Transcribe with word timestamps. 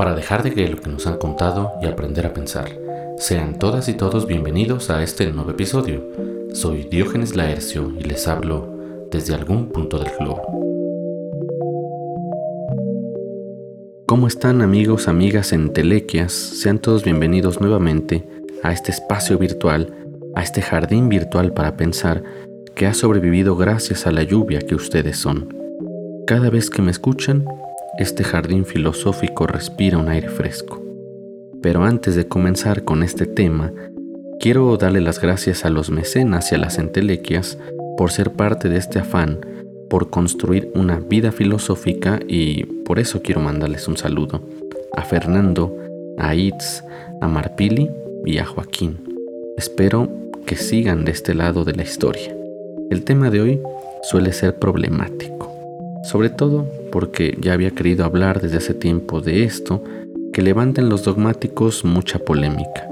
para 0.00 0.14
dejar 0.14 0.42
de 0.42 0.50
creer 0.50 0.70
lo 0.70 0.80
que 0.80 0.88
nos 0.88 1.06
han 1.06 1.18
contado 1.18 1.74
y 1.82 1.86
aprender 1.86 2.24
a 2.24 2.32
pensar. 2.32 2.70
Sean 3.18 3.58
todas 3.58 3.86
y 3.90 3.92
todos 3.92 4.26
bienvenidos 4.26 4.88
a 4.88 5.02
este 5.02 5.30
nuevo 5.30 5.50
episodio. 5.50 6.02
Soy 6.54 6.84
Diógenes 6.84 7.36
Laercio 7.36 7.92
y 7.98 8.04
les 8.04 8.26
hablo 8.26 9.06
desde 9.10 9.34
algún 9.34 9.68
punto 9.68 9.98
del 9.98 10.10
globo. 10.18 10.40
¿Cómo 14.06 14.26
están 14.26 14.62
amigos, 14.62 15.06
amigas 15.06 15.52
en 15.52 15.70
Telequias? 15.70 16.32
Sean 16.32 16.78
todos 16.78 17.04
bienvenidos 17.04 17.60
nuevamente 17.60 18.26
a 18.62 18.72
este 18.72 18.92
espacio 18.92 19.36
virtual, 19.36 19.92
a 20.34 20.42
este 20.42 20.62
jardín 20.62 21.10
virtual 21.10 21.52
para 21.52 21.76
pensar 21.76 22.22
que 22.74 22.86
ha 22.86 22.94
sobrevivido 22.94 23.54
gracias 23.54 24.06
a 24.06 24.12
la 24.12 24.22
lluvia 24.22 24.60
que 24.60 24.74
ustedes 24.74 25.18
son. 25.18 25.54
Cada 26.26 26.48
vez 26.48 26.70
que 26.70 26.80
me 26.80 26.90
escuchan, 26.90 27.44
este 28.00 28.24
jardín 28.24 28.64
filosófico 28.64 29.46
respira 29.46 29.98
un 29.98 30.08
aire 30.08 30.30
fresco. 30.30 30.82
Pero 31.60 31.84
antes 31.84 32.16
de 32.16 32.26
comenzar 32.26 32.82
con 32.82 33.02
este 33.02 33.26
tema, 33.26 33.74
quiero 34.40 34.74
darle 34.78 35.02
las 35.02 35.20
gracias 35.20 35.66
a 35.66 35.70
los 35.70 35.90
mecenas 35.90 36.50
y 36.50 36.54
a 36.54 36.58
las 36.58 36.78
entelequias 36.78 37.58
por 37.98 38.10
ser 38.10 38.32
parte 38.32 38.70
de 38.70 38.78
este 38.78 39.00
afán, 39.00 39.40
por 39.90 40.08
construir 40.08 40.72
una 40.74 40.98
vida 40.98 41.30
filosófica 41.30 42.20
y 42.26 42.64
por 42.64 42.98
eso 42.98 43.20
quiero 43.20 43.42
mandarles 43.42 43.86
un 43.86 43.98
saludo 43.98 44.40
a 44.96 45.02
Fernando, 45.02 45.76
a 46.16 46.34
Itz, 46.34 46.82
a 47.20 47.28
Marpili 47.28 47.90
y 48.24 48.38
a 48.38 48.46
Joaquín. 48.46 48.96
Espero 49.58 50.08
que 50.46 50.56
sigan 50.56 51.04
de 51.04 51.12
este 51.12 51.34
lado 51.34 51.64
de 51.66 51.74
la 51.74 51.82
historia. 51.82 52.34
El 52.90 53.04
tema 53.04 53.28
de 53.28 53.42
hoy 53.42 53.60
suele 54.04 54.32
ser 54.32 54.58
problemático 54.58 55.39
sobre 56.10 56.28
todo 56.28 56.66
porque 56.90 57.38
ya 57.40 57.52
había 57.52 57.70
querido 57.70 58.04
hablar 58.04 58.40
desde 58.40 58.56
hace 58.56 58.74
tiempo 58.74 59.20
de 59.20 59.44
esto, 59.44 59.84
que 60.32 60.42
levanten 60.42 60.88
los 60.88 61.04
dogmáticos 61.04 61.84
mucha 61.84 62.18
polémica, 62.18 62.88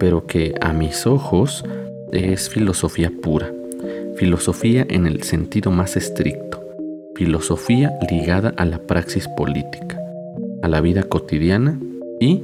pero 0.00 0.26
que 0.26 0.52
a 0.60 0.72
mis 0.72 1.06
ojos 1.06 1.64
es 2.10 2.50
filosofía 2.50 3.12
pura, 3.22 3.52
filosofía 4.16 4.84
en 4.88 5.06
el 5.06 5.22
sentido 5.22 5.70
más 5.70 5.96
estricto, 5.96 6.60
filosofía 7.14 7.96
ligada 8.10 8.52
a 8.56 8.64
la 8.64 8.78
praxis 8.78 9.28
política, 9.28 10.00
a 10.62 10.68
la 10.68 10.80
vida 10.80 11.04
cotidiana 11.04 11.78
y 12.18 12.42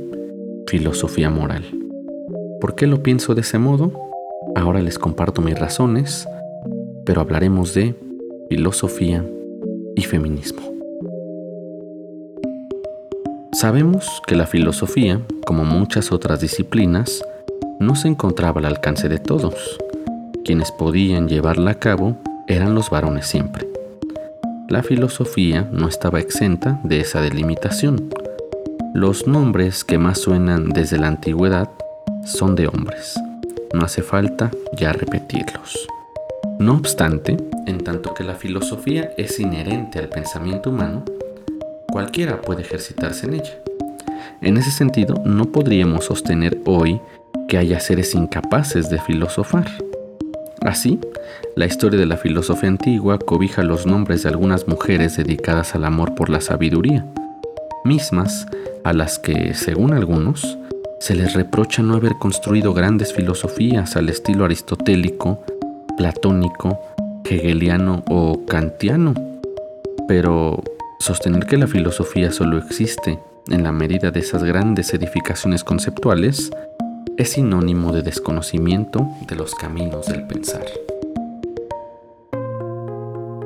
filosofía 0.69 1.31
moral. 1.31 1.65
¿Por 2.61 2.77
qué 2.77 2.87
lo 2.87 3.03
pienso 3.03 3.35
de 3.35 3.41
ese 3.41 3.59
modo? 3.59 3.93
Ahora 4.55 4.83
les 4.83 5.01
comparto 5.01 5.43
mis 5.43 5.59
razones, 5.59 6.29
pero 7.05 7.21
hablaremos 7.21 7.75
de 7.75 7.97
filosofía 8.49 9.25
y 9.97 10.03
feminismo. 10.03 10.63
Sabemos 13.53 14.23
que 14.27 14.35
la 14.35 14.47
filosofía, 14.47 15.21
como 15.47 15.65
muchas 15.65 16.11
otras 16.11 16.41
disciplinas, 16.41 17.23
no 17.79 17.95
se 17.97 18.09
encontraba 18.09 18.61
al 18.61 18.67
alcance 18.67 19.09
de 19.09 19.19
todos. 19.19 19.79
Quienes 20.45 20.73
podían 20.73 21.29
llevarla 21.29 21.73
a 21.73 21.79
cabo 21.79 22.17
eran 22.49 22.75
los 22.75 22.91
varones 22.91 23.27
siempre. 23.27 23.69
La 24.69 24.83
filosofía 24.83 25.69
no 25.71 25.89
estaba 25.89 26.19
exenta 26.19 26.81
de 26.83 27.01
esa 27.01 27.21
delimitación. 27.21 28.09
Los 28.95 29.27
nombres 29.27 29.85
que 29.85 29.99
más 29.99 30.19
suenan 30.19 30.71
desde 30.71 30.99
la 30.99 31.09
antigüedad 31.09 31.69
son 32.25 32.55
de 32.55 32.69
hombres. 32.69 33.15
No 33.75 33.85
hace 33.85 34.03
falta 34.03 34.51
ya 34.77 34.93
repetirlos. 34.93 35.87
No 36.63 36.75
obstante, 36.75 37.37
en 37.67 37.79
tanto 37.79 38.15
que 38.15 38.23
la 38.23 38.37
filosofía 38.37 39.11
es 39.19 39.41
inherente 39.41 39.99
al 39.99 40.09
pensamiento 40.09 40.71
humano, 40.71 41.05
cualquiera 41.89 42.41
puede 42.41 42.63
ejercitarse 42.63 43.27
en 43.27 43.35
ella. 43.35 43.59
En 44.43 44.57
ese 44.57 44.71
sentido, 44.71 45.17
no 45.25 45.47
podríamos 45.47 46.05
sostener 46.05 46.61
hoy 46.65 47.01
que 47.49 47.59
haya 47.59 47.81
seres 47.81 48.15
incapaces 48.15 48.91
de 48.91 49.01
filosofar. 49.01 49.67
Así, 50.61 51.01
la 51.57 51.67
historia 51.67 51.99
de 51.99 52.07
la 52.07 52.17
filosofía 52.17 52.69
antigua 52.69 53.19
cobija 53.19 53.65
los 53.65 53.85
nombres 53.85 54.23
de 54.23 54.29
algunas 54.29 54.69
mujeres 54.69 55.17
dedicadas 55.17 55.75
al 55.75 55.85
amor 55.85 56.15
por 56.15 56.31
la 56.31 56.41
sabiduría, 56.41 57.05
mismas 57.85 58.47
a 58.85 58.93
las 58.93 59.19
que, 59.19 59.55
según 59.55 59.95
algunos, 59.95 60.57
se 61.01 61.17
les 61.17 61.35
reprocha 61.35 61.83
no 61.83 61.97
haber 61.97 62.13
construido 62.21 62.73
grandes 62.73 63.13
filosofías 63.13 63.97
al 63.97 64.09
estilo 64.09 64.45
aristotélico 64.45 65.41
platónico, 65.97 66.79
hegeliano 67.25 68.03
o 68.09 68.45
kantiano. 68.47 69.15
Pero 70.09 70.63
sostener 70.99 71.47
que 71.47 71.57
la 71.57 71.67
filosofía 71.67 72.31
solo 72.33 72.59
existe 72.59 73.19
en 73.49 73.65
la 73.65 73.73
medida 73.73 74.11
de 74.11 74.21
esas 74.21 74.45
grandes 74.45 74.95
edificaciones 74.95 75.65
conceptuales 75.65 76.51
es 77.17 77.33
sinónimo 77.33 77.93
de 77.93 78.03
desconocimiento 78.03 79.09
de 79.29 79.37
los 79.37 79.55
caminos 79.55 80.07
del 80.07 80.27
pensar. 80.27 80.65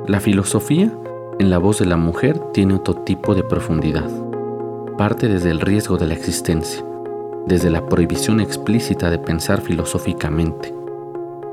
La 0.07 0.19
filosofía, 0.19 0.91
en 1.39 1.49
la 1.49 1.57
voz 1.57 1.79
de 1.79 1.85
la 1.85 1.97
mujer, 1.97 2.39
tiene 2.53 2.75
otro 2.75 2.95
tipo 2.95 3.35
de 3.35 3.43
profundidad. 3.43 4.09
Parte 4.97 5.27
desde 5.27 5.51
el 5.51 5.59
riesgo 5.59 5.97
de 5.97 6.07
la 6.07 6.13
existencia, 6.13 6.83
desde 7.45 7.69
la 7.69 7.85
prohibición 7.87 8.39
explícita 8.39 9.09
de 9.09 9.19
pensar 9.19 9.61
filosóficamente, 9.61 10.73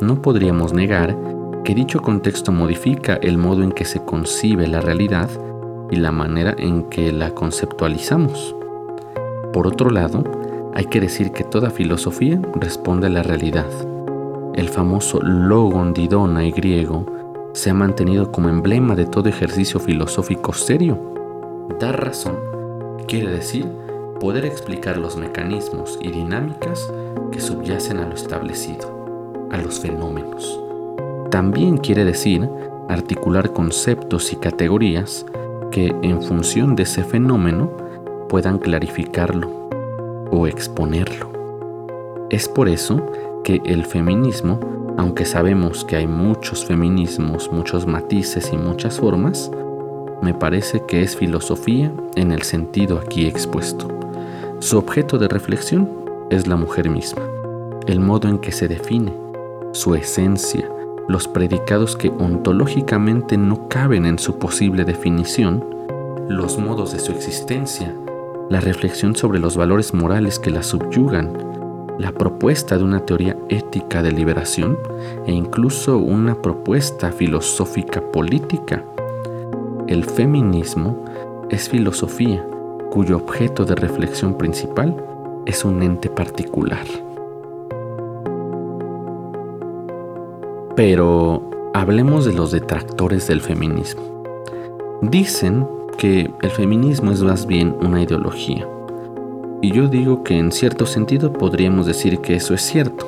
no 0.01 0.21
podríamos 0.21 0.73
negar 0.73 1.17
que 1.65 1.75
dicho 1.75 2.01
contexto 2.01 2.53
modifica 2.53 3.15
el 3.15 3.39
modo 3.39 3.63
en 3.63 3.73
que 3.73 3.85
se 3.85 4.05
concibe 4.05 4.67
la 4.67 4.81
realidad 4.81 5.31
y 5.91 5.97
la 5.97 6.13
manera 6.13 6.55
en 6.59 6.85
que 6.85 7.13
la 7.13 7.31
conceptualizamos. 7.31 8.55
Por 9.53 9.67
otro 9.67 9.91
lado, 9.91 10.25
hay 10.75 10.87
que 10.87 11.01
decir 11.01 11.33
que 11.33 11.45
toda 11.45 11.71
filosofía 11.71 12.41
responde 12.55 13.07
a 13.07 13.11
la 13.11 13.23
realidad. 13.23 13.67
El 14.55 14.69
famoso 14.69 15.21
logon 15.23 15.95
didona 15.95 16.45
y 16.45 16.51
griego 16.51 17.07
se 17.53 17.71
ha 17.71 17.75
mantenido 17.75 18.33
como 18.33 18.49
emblema 18.49 18.95
de 18.95 19.07
todo 19.07 19.29
ejercicio 19.29 19.81
filosófico 19.81 20.53
serio. 20.53 20.99
Dar 21.81 22.05
razón 22.05 22.37
quiere 23.07 23.31
decir 23.31 23.67
poder 24.21 24.45
explicar 24.45 24.97
los 24.97 25.17
mecanismos 25.17 25.99
y 26.03 26.11
dinámicas 26.11 26.93
que 27.31 27.41
subyacen 27.41 27.99
a 27.99 28.09
lo 28.09 28.15
establecido 28.15 29.04
a 29.55 29.59
los 29.59 29.79
fenómenos. 29.79 30.61
También 31.31 31.77
quiere 31.77 32.05
decir 32.05 32.49
articular 32.89 33.53
conceptos 33.53 34.33
y 34.33 34.37
categorías 34.37 35.25
que 35.71 35.95
en 36.03 36.21
función 36.23 36.75
de 36.75 36.83
ese 36.83 37.05
fenómeno 37.05 37.71
puedan 38.29 38.59
clarificarlo 38.59 39.69
o 40.33 40.47
exponerlo. 40.49 41.31
Es 42.31 42.49
por 42.49 42.69
eso 42.69 43.01
que 43.45 43.63
el 43.65 43.85
feminismo, 43.85 44.59
aunque 44.99 45.25
sabemos 45.25 45.85
que 45.85 45.97
hay 45.97 46.09
muchos 46.09 46.65
feminismos, 46.65 47.51
muchos 47.53 47.87
matices 47.87 48.53
y 48.53 48.57
muchas 48.57 48.99
formas, 48.99 49.53
me 50.21 50.35
parece 50.35 50.83
que 50.87 51.03
es 51.03 51.17
filosofía 51.17 51.93
en 52.17 52.33
el 52.33 52.43
sentido 52.43 52.99
aquí 52.99 53.27
expuesto. 53.27 53.89
Su 54.59 54.79
objeto 54.79 55.19
de 55.19 55.29
reflexión 55.29 55.89
es 56.31 56.49
la 56.49 56.57
mujer 56.57 56.91
misma, 56.91 57.23
el 57.87 58.01
modo 58.01 58.29
en 58.29 58.39
que 58.39 58.51
se 58.51 58.67
define, 58.67 59.24
su 59.75 59.97
esencia, 59.97 60.71
los 61.09 61.27
predicados 61.27 61.97
que 61.97 62.09
ontológicamente 62.09 63.37
no 63.37 63.69
caben 63.69 64.07
en 64.07 64.19
su 64.21 64.39
posible 64.39 64.85
definición, 64.85 65.65
los 66.29 66.59
modos 66.59 66.93
de 66.93 67.01
su 67.01 67.11
existencia, 67.11 67.93
la 68.49 68.61
reflexión 68.61 69.17
sobre 69.17 69.41
los 69.41 69.57
valores 69.57 69.93
morales 69.93 70.39
que 70.39 70.51
la 70.51 70.63
subyugan, 70.63 71.33
la 71.99 72.13
propuesta 72.13 72.79
de 72.79 72.85
una 72.85 73.05
teoría 73.05 73.37
ética 73.49 74.03
de 74.03 74.13
liberación 74.13 74.79
e 75.27 75.33
incluso 75.33 75.99
una 75.99 76.41
propuesta 76.41 77.11
filosófica 77.11 78.01
política. 78.01 78.85
El 79.89 80.05
feminismo 80.05 81.05
es 81.51 81.69
filosofía 81.69 82.47
cuyo 82.91 83.17
objeto 83.17 83.65
de 83.65 83.75
reflexión 83.75 84.39
principal 84.39 84.97
es 85.47 85.65
un 85.65 85.83
ente 85.83 86.09
particular. 86.09 86.87
Pero 90.77 91.71
hablemos 91.73 92.25
de 92.25 92.33
los 92.33 92.51
detractores 92.51 93.29
del 93.29 93.41
feminismo. 93.41 94.03
Dicen 95.03 95.69
que 95.99 96.29
el 96.43 96.51
feminismo 96.51 97.13
es 97.13 97.23
más 97.23 97.47
bien 97.47 97.77
una 97.81 98.03
ideología. 98.03 98.67
Y 99.63 99.71
yo 99.71 99.87
digo 99.87 100.25
que 100.25 100.37
en 100.37 100.51
cierto 100.51 100.85
sentido 100.85 101.33
podríamos 101.33 101.87
decir 101.87 102.19
que 102.19 102.35
eso 102.35 102.55
es 102.55 102.63
cierto. 102.63 103.07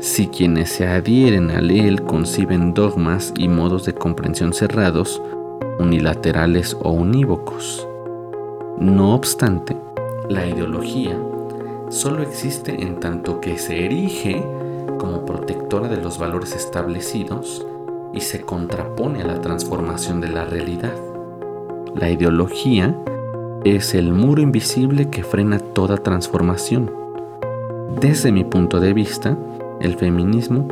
Si 0.00 0.26
quienes 0.26 0.70
se 0.70 0.88
adhieren 0.88 1.50
a 1.50 1.60
él 1.60 2.02
conciben 2.02 2.74
dogmas 2.74 3.32
y 3.38 3.46
modos 3.46 3.84
de 3.84 3.94
comprensión 3.94 4.52
cerrados, 4.52 5.22
unilaterales 5.78 6.76
o 6.82 6.90
unívocos. 6.90 7.86
No 8.78 9.14
obstante, 9.14 9.76
la 10.28 10.46
ideología 10.46 11.16
solo 11.90 12.22
existe 12.22 12.82
en 12.82 12.98
tanto 12.98 13.40
que 13.40 13.56
se 13.56 13.84
erige 13.84 14.44
como 15.02 15.26
protectora 15.26 15.88
de 15.88 15.96
los 15.96 16.16
valores 16.16 16.54
establecidos 16.54 17.66
y 18.14 18.20
se 18.20 18.42
contrapone 18.42 19.20
a 19.20 19.26
la 19.26 19.40
transformación 19.40 20.20
de 20.20 20.28
la 20.28 20.44
realidad. 20.44 20.94
La 21.96 22.08
ideología 22.08 22.96
es 23.64 23.96
el 23.96 24.12
muro 24.12 24.42
invisible 24.42 25.10
que 25.10 25.24
frena 25.24 25.58
toda 25.58 25.96
transformación. 25.96 26.92
Desde 28.00 28.30
mi 28.30 28.44
punto 28.44 28.78
de 28.78 28.92
vista, 28.92 29.36
el 29.80 29.96
feminismo 29.96 30.68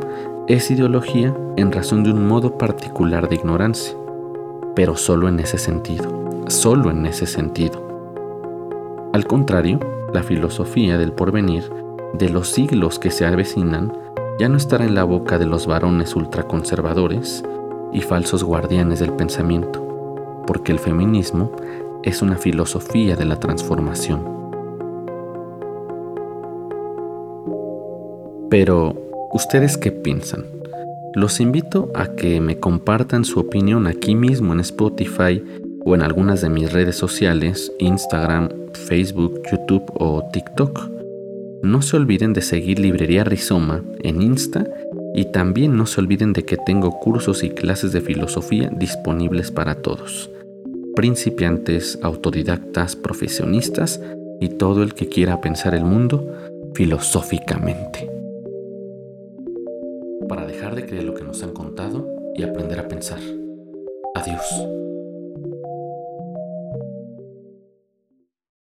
es 0.47 0.71
ideología 0.71 1.35
en 1.57 1.73
razón 1.73 2.05
de 2.05 2.13
un 2.13 2.25
modo 2.25 2.57
particular 2.57 3.27
de 3.27 3.35
ignorancia, 3.35 3.97
pero 4.75 4.95
solo 4.95 5.27
en 5.27 5.41
ese 5.41 5.57
sentido, 5.57 6.09
solo 6.47 6.89
en 6.89 7.05
ese 7.05 7.25
sentido. 7.25 7.85
Al 9.11 9.27
contrario, 9.27 9.77
la 10.13 10.23
filosofía 10.23 10.97
del 10.97 11.11
porvenir, 11.11 11.69
de 12.13 12.29
los 12.29 12.47
siglos 12.47 12.97
que 12.97 13.11
se 13.11 13.25
avecinan, 13.25 13.91
ya 14.41 14.49
no 14.49 14.57
estará 14.57 14.85
en 14.85 14.95
la 14.95 15.03
boca 15.03 15.37
de 15.37 15.45
los 15.45 15.67
varones 15.67 16.15
ultraconservadores 16.15 17.43
y 17.93 18.01
falsos 18.01 18.43
guardianes 18.43 18.99
del 18.99 19.13
pensamiento, 19.13 20.43
porque 20.47 20.71
el 20.71 20.79
feminismo 20.79 21.51
es 22.01 22.23
una 22.23 22.37
filosofía 22.37 23.15
de 23.15 23.25
la 23.25 23.39
transformación. 23.39 24.23
Pero, 28.49 28.95
¿ustedes 29.31 29.77
qué 29.77 29.91
piensan? 29.91 30.47
Los 31.13 31.39
invito 31.39 31.91
a 31.93 32.07
que 32.07 32.41
me 32.41 32.59
compartan 32.59 33.25
su 33.25 33.39
opinión 33.39 33.85
aquí 33.85 34.15
mismo 34.15 34.53
en 34.53 34.61
Spotify 34.61 35.43
o 35.85 35.93
en 35.93 36.01
algunas 36.01 36.41
de 36.41 36.49
mis 36.49 36.73
redes 36.73 36.95
sociales, 36.95 37.71
Instagram, 37.77 38.49
Facebook, 38.73 39.39
YouTube 39.51 39.83
o 39.99 40.27
TikTok. 40.33 41.00
No 41.63 41.83
se 41.83 41.95
olviden 41.95 42.33
de 42.33 42.41
seguir 42.41 42.79
Librería 42.79 43.23
Rizoma 43.23 43.83
en 43.99 44.21
Insta 44.21 44.67
y 45.13 45.25
también 45.25 45.77
no 45.77 45.85
se 45.85 46.01
olviden 46.01 46.33
de 46.33 46.43
que 46.43 46.57
tengo 46.57 46.99
cursos 46.99 47.43
y 47.43 47.51
clases 47.51 47.91
de 47.91 48.01
filosofía 48.01 48.69
disponibles 48.75 49.51
para 49.51 49.75
todos. 49.75 50.31
Principiantes, 50.95 51.99
autodidactas, 52.01 52.95
profesionistas 52.95 54.01
y 54.39 54.49
todo 54.49 54.81
el 54.81 54.95
que 54.95 55.07
quiera 55.07 55.39
pensar 55.39 55.75
el 55.75 55.85
mundo 55.85 56.33
filosóficamente. 56.73 58.09
Para 60.27 60.47
dejar 60.47 60.75
de 60.75 60.85
creer 60.85 61.03
lo 61.03 61.13
que 61.13 61.23
nos 61.23 61.43
han 61.43 61.53
contado 61.53 62.07
y 62.35 62.43
aprender 62.43 62.79
a 62.79 62.87
pensar. 62.87 63.19
Adiós. 64.15 64.90